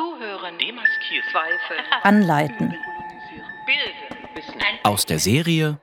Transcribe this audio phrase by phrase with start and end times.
[0.00, 0.56] Zuhören.
[0.58, 1.28] Demaskieren.
[1.30, 1.76] Zweifel.
[2.02, 2.74] Anleiten.
[3.66, 4.78] Bilden.
[4.82, 5.78] Aus der Serie.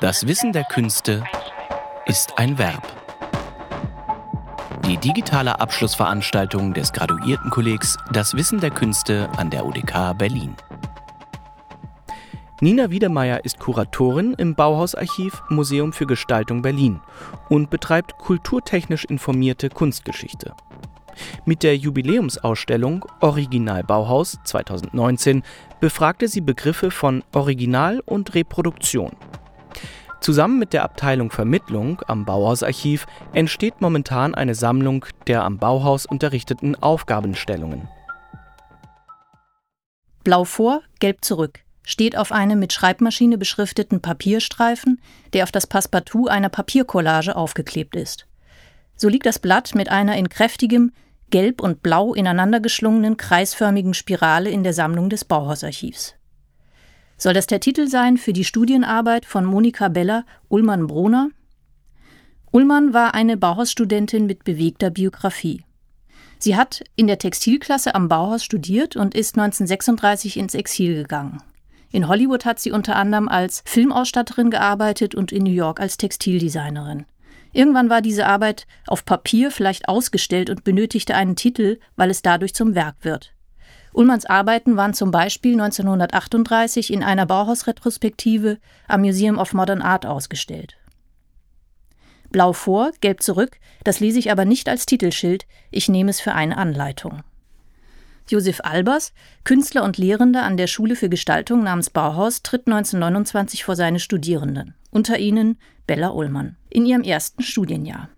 [0.00, 1.22] Das Wissen der Künste
[2.06, 2.82] ist ein Verb.
[4.86, 10.56] Die digitale Abschlussveranstaltung des Graduiertenkollegs Das Wissen der Künste an der UDK Berlin.
[12.62, 17.02] Nina Wiedemeyer ist Kuratorin im Bauhausarchiv Museum für Gestaltung Berlin
[17.50, 20.54] und betreibt kulturtechnisch informierte Kunstgeschichte.
[21.44, 25.42] Mit der Jubiläumsausstellung Original Bauhaus 2019
[25.80, 29.12] befragte sie Begriffe von Original und Reproduktion.
[30.20, 36.80] Zusammen mit der Abteilung Vermittlung am Bauhausarchiv entsteht momentan eine Sammlung der am Bauhaus unterrichteten
[36.80, 37.88] Aufgabenstellungen.
[40.22, 45.00] Blau vor, gelb zurück steht auf einem mit Schreibmaschine beschrifteten Papierstreifen,
[45.32, 48.26] der auf das Passepartout einer Papiercollage aufgeklebt ist.
[48.96, 50.92] So liegt das Blatt mit einer in kräftigem,
[51.32, 56.14] gelb und blau ineinander geschlungenen kreisförmigen Spirale in der Sammlung des Bauhausarchivs.
[57.18, 61.30] Soll das der Titel sein für die Studienarbeit von Monika Beller Ullmann-Broner?
[62.52, 65.64] Ullmann war eine Bauhausstudentin mit bewegter Biografie.
[66.38, 71.40] Sie hat in der Textilklasse am Bauhaus studiert und ist 1936 ins Exil gegangen.
[71.92, 77.04] In Hollywood hat sie unter anderem als Filmausstatterin gearbeitet und in New York als Textildesignerin.
[77.52, 82.54] Irgendwann war diese Arbeit auf Papier vielleicht ausgestellt und benötigte einen Titel, weil es dadurch
[82.54, 83.34] zum Werk wird.
[83.92, 90.76] Ullmanns Arbeiten waren zum Beispiel 1938 in einer Bauhausretrospektive am Museum of Modern Art ausgestellt.
[92.30, 96.32] Blau vor, gelb zurück, das lese ich aber nicht als Titelschild, ich nehme es für
[96.32, 97.22] eine Anleitung.
[98.32, 99.12] Josef Albers,
[99.44, 104.74] Künstler und Lehrender an der Schule für Gestaltung namens Bauhaus, tritt 1929 vor seine Studierenden,
[104.90, 108.08] unter ihnen Bella Ullmann, in ihrem ersten Studienjahr.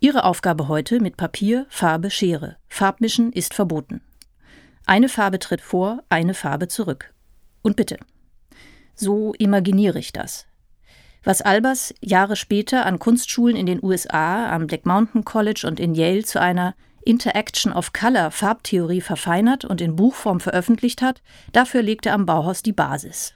[0.00, 2.56] Ihre Aufgabe heute mit Papier, Farbe, Schere.
[2.68, 4.00] Farbmischen ist verboten.
[4.86, 7.12] Eine Farbe tritt vor, eine Farbe zurück.
[7.60, 7.98] Und bitte.
[8.94, 10.46] So imaginiere ich das.
[11.22, 15.94] Was Albers Jahre später an Kunstschulen in den USA, am Black Mountain College und in
[15.94, 16.74] Yale zu einer
[17.04, 21.22] Interaction of Color Farbtheorie verfeinert und in Buchform veröffentlicht hat,
[21.52, 23.34] dafür legte am Bauhaus die Basis.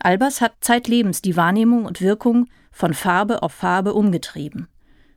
[0.00, 4.68] Albers hat zeitlebens die Wahrnehmung und Wirkung von Farbe auf Farbe umgetrieben.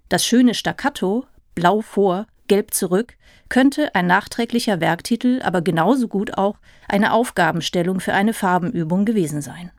[0.10, 1.26] Das schöne Staccato,
[1.56, 3.16] blau vor, gelb zurück,
[3.50, 9.72] könnte ein nachträglicher Werktitel, aber genauso gut auch eine Aufgabenstellung für eine Farbenübung gewesen sein.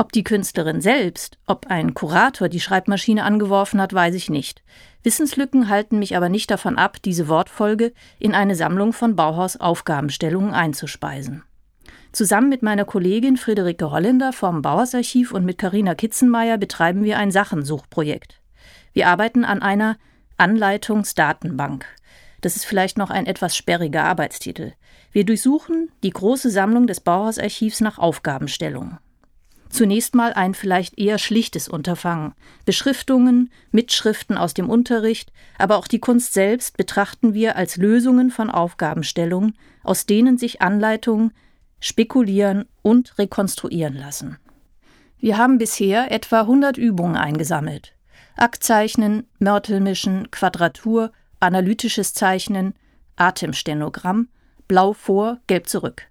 [0.00, 4.62] Ob die Künstlerin selbst, ob ein Kurator die Schreibmaschine angeworfen hat, weiß ich nicht.
[5.02, 11.42] Wissenslücken halten mich aber nicht davon ab, diese Wortfolge in eine Sammlung von Bauhaus-Aufgabenstellungen einzuspeisen.
[12.12, 17.30] Zusammen mit meiner Kollegin Friederike Holländer vom Bauhausarchiv und mit Karina Kitzenmeier betreiben wir ein
[17.30, 18.40] Sachensuchprojekt.
[18.94, 19.98] Wir arbeiten an einer
[20.38, 21.84] Anleitungsdatenbank.
[22.40, 24.72] Das ist vielleicht noch ein etwas sperriger Arbeitstitel.
[25.12, 28.98] Wir durchsuchen die große Sammlung des Bauhausarchivs nach Aufgabenstellungen.
[29.70, 32.34] Zunächst mal ein vielleicht eher schlichtes Unterfangen.
[32.64, 38.50] Beschriftungen, Mitschriften aus dem Unterricht, aber auch die Kunst selbst betrachten wir als Lösungen von
[38.50, 41.32] Aufgabenstellungen, aus denen sich Anleitungen
[41.78, 44.38] spekulieren und rekonstruieren lassen.
[45.18, 47.94] Wir haben bisher etwa 100 Übungen eingesammelt.
[48.36, 52.74] Aktzeichnen, Mörtelmischen, Quadratur, analytisches Zeichnen,
[53.16, 54.28] Atemstenogramm,
[54.66, 56.09] blau vor, gelb zurück.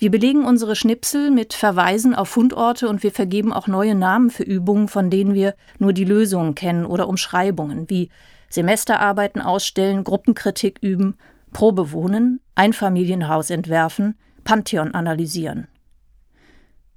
[0.00, 4.44] Wir belegen unsere Schnipsel mit Verweisen auf Fundorte und wir vergeben auch neue Namen für
[4.44, 8.08] Übungen, von denen wir nur die Lösungen kennen oder Umschreibungen wie
[8.48, 11.16] Semesterarbeiten ausstellen, Gruppenkritik üben,
[11.52, 15.66] Probe wohnen, Einfamilienhaus entwerfen, Pantheon analysieren.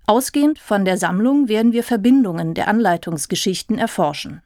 [0.05, 4.43] Ausgehend von der Sammlung werden wir Verbindungen der Anleitungsgeschichten erforschen.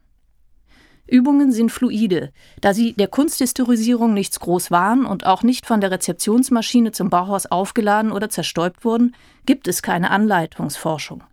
[1.08, 5.92] Übungen sind fluide, da sie der Kunsthistorisierung nichts groß waren und auch nicht von der
[5.92, 9.16] Rezeptionsmaschine zum Bauhaus aufgeladen oder zerstäubt wurden,
[9.46, 11.24] gibt es keine Anleitungsforschung.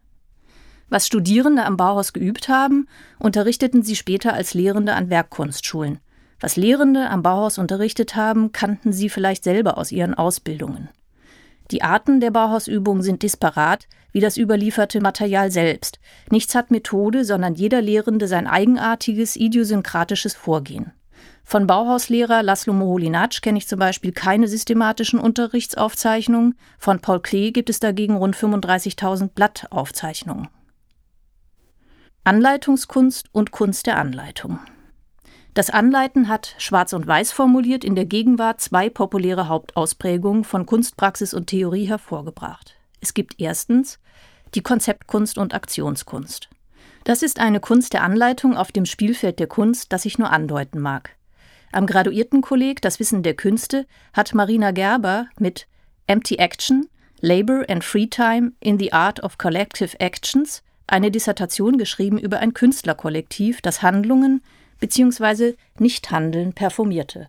[0.91, 2.87] Was Studierende am Bauhaus geübt haben,
[3.19, 6.00] unterrichteten sie später als Lehrende an Werkkunstschulen.
[6.38, 10.91] Was Lehrende am Bauhaus unterrichtet haben, kannten sie vielleicht selber aus ihren Ausbildungen.
[11.72, 15.98] Die Arten der Bauhausübungen sind disparat, wie das überlieferte Material selbst.
[16.30, 20.92] Nichts hat Methode, sondern jeder Lehrende sein eigenartiges, idiosynkratisches Vorgehen.
[21.44, 27.70] Von Bauhauslehrer Laszlo Moholy-Nagy kenne ich zum Beispiel keine systematischen Unterrichtsaufzeichnungen, von Paul Klee gibt
[27.70, 30.48] es dagegen rund 35.000 Blattaufzeichnungen.
[32.22, 34.60] Anleitungskunst und Kunst der Anleitung.
[35.54, 41.34] Das Anleiten hat schwarz und weiß formuliert in der Gegenwart zwei populäre Hauptausprägungen von Kunstpraxis
[41.34, 42.76] und Theorie hervorgebracht.
[43.00, 43.99] Es gibt erstens
[44.54, 46.49] die Konzeptkunst und Aktionskunst.
[47.04, 50.81] Das ist eine Kunst der Anleitung auf dem Spielfeld der Kunst, das ich nur andeuten
[50.81, 51.16] mag.
[51.70, 55.66] Am Graduiertenkolleg Das Wissen der Künste hat Marina Gerber mit
[56.06, 56.87] Empty Action,
[57.20, 62.55] Labor and Free Time in the Art of Collective Actions eine Dissertation geschrieben über ein
[62.55, 64.43] Künstlerkollektiv, das Handlungen
[64.82, 65.55] bzw.
[65.79, 67.29] Nichthandeln performierte.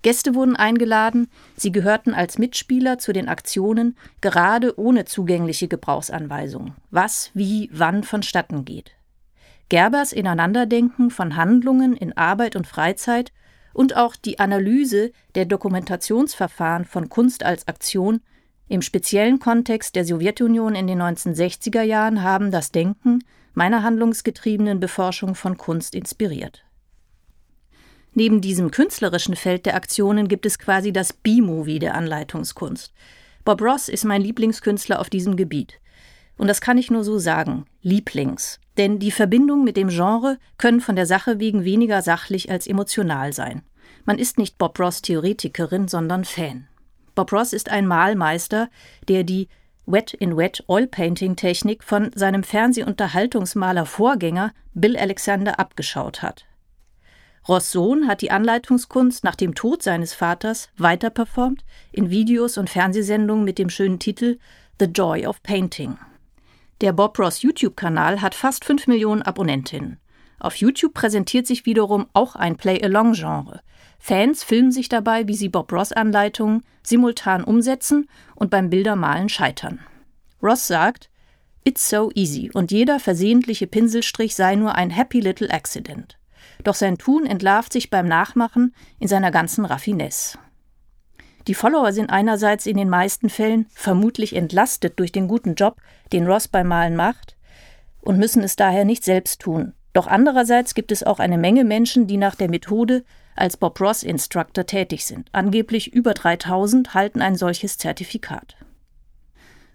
[0.00, 7.30] Gäste wurden eingeladen, sie gehörten als Mitspieler zu den Aktionen, gerade ohne zugängliche Gebrauchsanweisung, was,
[7.34, 8.92] wie, wann vonstatten geht.
[9.68, 13.32] Gerbers Ineinanderdenken von Handlungen in Arbeit und Freizeit
[13.74, 18.22] und auch die Analyse der Dokumentationsverfahren von Kunst als Aktion
[18.68, 23.22] im speziellen Kontext der Sowjetunion in den 1960er Jahren haben das Denken
[23.54, 26.64] meiner handlungsgetriebenen Beforschung von Kunst inspiriert.
[28.14, 32.92] Neben diesem künstlerischen Feld der Aktionen gibt es quasi das B-Movie der Anleitungskunst.
[33.44, 35.80] Bob Ross ist mein Lieblingskünstler auf diesem Gebiet.
[36.36, 38.60] Und das kann ich nur so sagen, Lieblings.
[38.76, 43.32] Denn die Verbindungen mit dem Genre können von der Sache wegen weniger sachlich als emotional
[43.32, 43.62] sein.
[44.04, 46.68] Man ist nicht Bob Ross Theoretikerin, sondern Fan.
[47.14, 48.70] Bob Ross ist ein Malmeister,
[49.08, 49.48] der die
[49.86, 56.46] Wet-in-Wet Oil Painting Technik von seinem Fernsehunterhaltungsmaler Vorgänger Bill Alexander abgeschaut hat.
[57.48, 63.44] Ross Sohn hat die Anleitungskunst nach dem Tod seines Vaters weiterperformt in Videos und Fernsehsendungen
[63.44, 64.38] mit dem schönen Titel
[64.78, 65.98] The Joy of Painting.
[66.80, 69.98] Der Bob Ross YouTube-Kanal hat fast 5 Millionen Abonnentinnen.
[70.42, 73.60] Auf YouTube präsentiert sich wiederum auch ein Play-Along-Genre.
[74.00, 79.78] Fans filmen sich dabei, wie sie Bob Ross-Anleitungen simultan umsetzen und beim Bildermalen scheitern.
[80.42, 81.10] Ross sagt,
[81.62, 86.18] It's so easy und jeder versehentliche Pinselstrich sei nur ein happy little accident.
[86.64, 90.38] Doch sein Tun entlarvt sich beim Nachmachen in seiner ganzen Raffinesse.
[91.46, 95.76] Die Follower sind einerseits in den meisten Fällen vermutlich entlastet durch den guten Job,
[96.12, 97.36] den Ross beim Malen macht,
[98.00, 99.74] und müssen es daher nicht selbst tun.
[99.92, 103.04] Doch andererseits gibt es auch eine Menge Menschen, die nach der Methode
[103.36, 105.28] als Bob Ross Instructor tätig sind.
[105.32, 108.56] Angeblich über 3000 halten ein solches Zertifikat.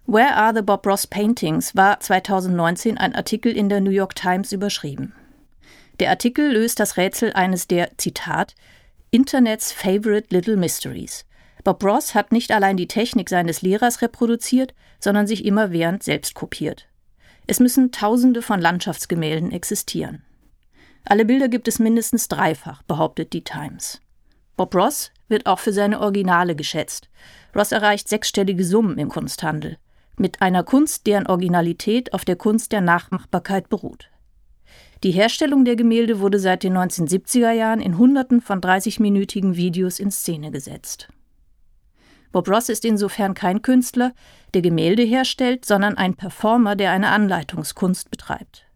[0.06, 4.52] Where are the Bob Ross Paintings war 2019 ein Artikel in der New York Times
[4.52, 5.12] überschrieben.
[6.00, 8.54] Der Artikel löst das Rätsel eines der, Zitat,
[9.10, 11.26] Internets Favorite Little Mysteries.
[11.64, 16.88] Bob Ross hat nicht allein die Technik seines Lehrers reproduziert, sondern sich immerwährend selbst kopiert.
[17.50, 20.22] Es müssen Tausende von Landschaftsgemälden existieren.
[21.06, 24.02] Alle Bilder gibt es mindestens dreifach, behauptet die Times.
[24.58, 27.08] Bob Ross wird auch für seine Originale geschätzt.
[27.56, 29.78] Ross erreicht sechsstellige Summen im Kunsthandel,
[30.18, 34.10] mit einer Kunst, deren Originalität auf der Kunst der Nachmachbarkeit beruht.
[35.02, 40.10] Die Herstellung der Gemälde wurde seit den 1970er Jahren in Hunderten von 30-minütigen Videos in
[40.10, 41.08] Szene gesetzt.
[42.32, 44.12] Bob Ross ist insofern kein Künstler,
[44.54, 48.66] der Gemälde herstellt, sondern ein Performer, der eine Anleitungskunst betreibt.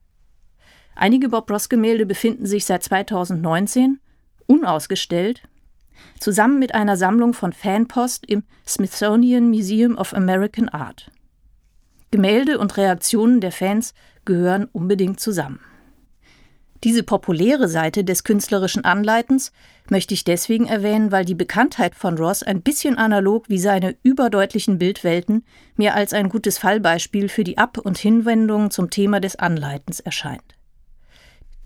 [0.94, 4.00] Einige Bob Ross Gemälde befinden sich seit 2019
[4.46, 5.42] unausgestellt,
[6.18, 11.10] zusammen mit einer Sammlung von Fanpost im Smithsonian Museum of American Art.
[12.10, 13.94] Gemälde und Reaktionen der Fans
[14.24, 15.60] gehören unbedingt zusammen.
[16.84, 19.52] Diese populäre Seite des künstlerischen Anleitens
[19.88, 24.78] möchte ich deswegen erwähnen, weil die Bekanntheit von Ross ein bisschen analog wie seine überdeutlichen
[24.78, 25.44] Bildwelten
[25.76, 30.56] mir als ein gutes Fallbeispiel für die Ab- und Hinwendungen zum Thema des Anleitens erscheint.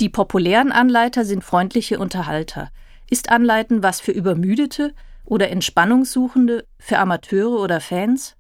[0.01, 2.71] Die populären Anleiter sind freundliche Unterhalter.
[3.09, 4.93] Ist Anleiten was für Übermüdete
[5.25, 8.37] oder Entspannungssuchende, für Amateure oder Fans?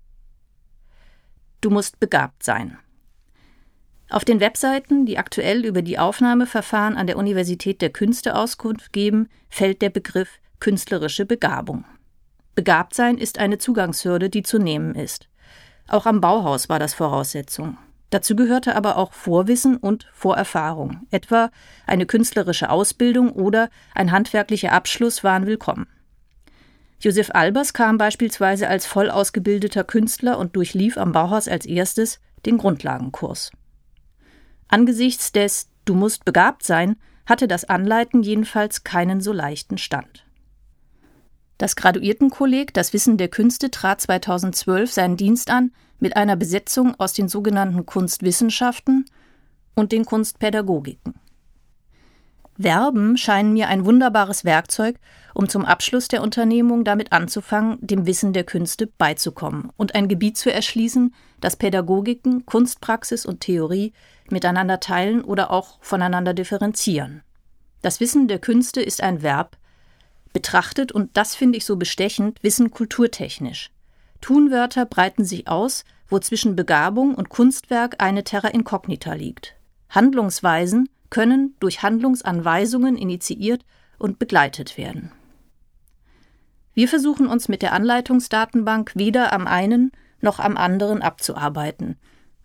[1.63, 2.77] Du musst begabt sein.
[4.09, 9.29] Auf den Webseiten, die aktuell über die Aufnahmeverfahren an der Universität der Künste Auskunft geben,
[9.49, 11.85] fällt der Begriff künstlerische Begabung.
[12.55, 15.29] Begabt sein ist eine Zugangshürde, die zu nehmen ist.
[15.89, 17.79] Auch am Bauhaus war das Voraussetzung.
[18.11, 21.07] Dazu gehörte aber auch Vorwissen und Vorerfahrung.
[21.11, 21.51] Etwa
[21.87, 25.89] eine künstlerische Ausbildung oder ein handwerklicher Abschluss waren willkommen.
[27.01, 32.57] Josef Albers kam beispielsweise als voll ausgebildeter Künstler und durchlief am Bauhaus als erstes den
[32.57, 33.51] Grundlagenkurs.
[34.69, 36.97] Angesichts des Du musst begabt sein
[37.27, 40.27] hatte das Anleiten jedenfalls keinen so leichten Stand.
[41.59, 47.13] Das Graduiertenkolleg Das Wissen der Künste trat 2012 seinen Dienst an mit einer Besetzung aus
[47.15, 49.07] den sogenannten Kunstwissenschaften
[49.75, 51.15] und den Kunstpädagogiken.
[52.59, 54.97] Verben scheinen mir ein wunderbares Werkzeug,
[55.35, 60.39] um zum Abschluss der Unternehmung damit anzufangen, dem Wissen der Künste beizukommen und ein Gebiet
[60.39, 63.93] zu erschließen, das Pädagogiken, Kunstpraxis und Theorie
[64.31, 67.23] miteinander teilen oder auch voneinander differenzieren.
[67.83, 69.59] Das Wissen der Künste ist ein Verb,
[70.33, 73.71] betrachtet, und das finde ich so bestechend, Wissen kulturtechnisch.
[74.21, 79.55] Tunwörter breiten sich aus, wo zwischen Begabung und Kunstwerk eine Terra incognita liegt.
[79.89, 83.65] Handlungsweisen können durch Handlungsanweisungen initiiert
[83.99, 85.13] und begleitet werden.
[86.75, 91.97] Wir versuchen uns mit der Anleitungsdatenbank weder am einen noch am anderen abzuarbeiten,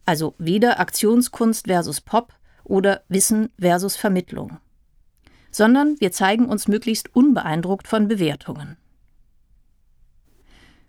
[0.06, 2.32] also weder Aktionskunst versus Pop
[2.64, 4.60] oder Wissen versus Vermittlung,
[5.52, 8.78] sondern wir zeigen uns möglichst unbeeindruckt von Bewertungen.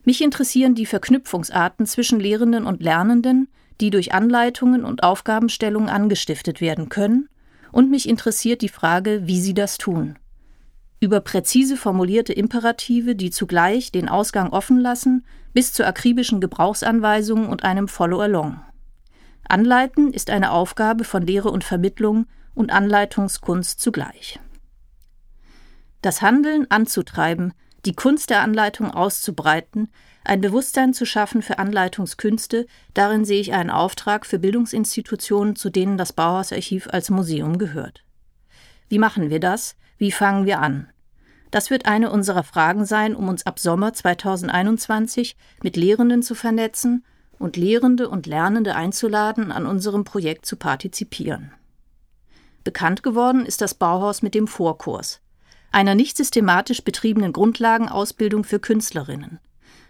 [0.05, 3.49] Mich interessieren die Verknüpfungsarten zwischen Lehrenden und Lernenden,
[3.81, 7.29] die durch Anleitungen und Aufgabenstellungen angestiftet werden können,
[7.73, 10.19] und mich interessiert die Frage, wie sie das tun.
[11.01, 17.65] Über präzise formulierte Imperative, die zugleich den Ausgang offen lassen, bis zur akribischen Gebrauchsanweisung und
[17.65, 18.61] einem Follow-along.
[19.49, 24.39] Anleiten ist eine Aufgabe von Lehre und Vermittlung und Anleitungskunst zugleich.
[26.03, 27.53] Das Handeln anzutreiben,
[27.85, 29.89] die Kunst der Anleitung auszubreiten,
[30.25, 35.97] ein Bewusstsein zu schaffen für Anleitungskünste, darin sehe ich einen Auftrag für Bildungsinstitutionen, zu denen
[35.97, 38.05] das Bauhausarchiv als Museum gehört.
[38.89, 39.77] Wie machen wir das?
[39.99, 40.89] Wie fangen wir an?
[41.51, 47.05] Das wird eine unserer Fragen sein, um uns ab Sommer 2021 mit Lehrenden zu vernetzen
[47.39, 51.53] und Lehrende und Lernende einzuladen, an unserem Projekt zu partizipieren.
[52.65, 55.21] Bekannt geworden ist das Bauhaus mit dem Vorkurs,
[55.73, 59.41] einer nicht systematisch betriebenen Grundlagenausbildung für Künstlerinnen.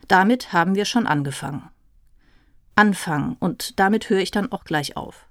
[0.08, 1.68] Damit haben wir schon angefangen.
[2.74, 5.26] Anfangen, und damit höre ich dann auch gleich auf.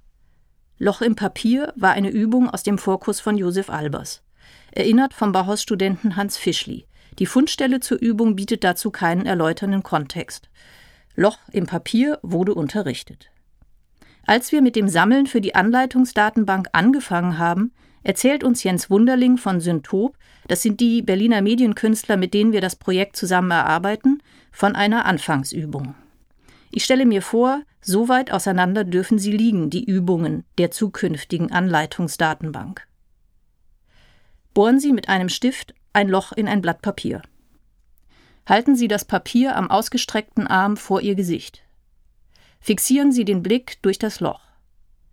[0.78, 4.24] Loch im Papier war eine Übung aus dem Vorkurs von Josef Albers.
[4.72, 6.88] Erinnert vom Bauhausstudenten Hans Fischli.
[7.20, 10.50] Die Fundstelle zur Übung bietet dazu keinen erläuternden Kontext.
[11.16, 13.30] Loch im Papier wurde unterrichtet.
[14.26, 19.60] Als wir mit dem Sammeln für die Anleitungsdatenbank angefangen haben, erzählt uns Jens Wunderling von
[19.60, 20.18] Syntop,
[20.48, 25.96] das sind die Berliner Medienkünstler, mit denen wir das Projekt zusammen erarbeiten, von einer Anfangsübung.
[26.72, 32.88] Ich stelle mir vor, so weit auseinander dürfen sie liegen, die Übungen der zukünftigen Anleitungsdatenbank.
[34.54, 37.22] Bohren Sie mit einem Stift ein Loch in ein Blatt Papier.
[38.46, 41.64] Halten Sie das Papier am ausgestreckten Arm vor Ihr Gesicht.
[42.60, 44.42] Fixieren Sie den Blick durch das Loch.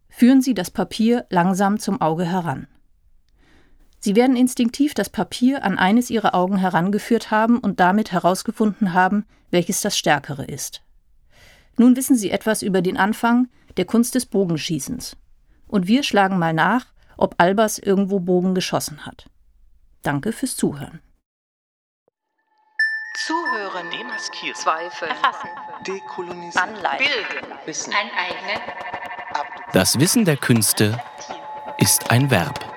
[0.09, 2.67] Führen Sie das Papier langsam zum Auge heran.
[4.01, 9.27] Sie werden instinktiv das Papier an eines ihrer Augen herangeführt haben und damit herausgefunden haben,
[9.51, 10.83] welches das stärkere ist.
[11.77, 15.17] Nun wissen Sie etwas über den Anfang der Kunst des Bogenschießens.
[15.67, 16.87] Und wir schlagen mal nach,
[17.17, 19.27] ob Albers irgendwo Bogen geschossen hat.
[20.03, 21.01] Danke fürs Zuhören.
[23.27, 25.49] Zuhören, Demaskieren, Zweifel, Erfassen,
[25.87, 28.63] Dekolonisieren, Anleiten, Bilden, Wissen, Ein eigenen
[29.73, 31.01] Das Wissen der Künste
[31.79, 32.68] ist ein Verb.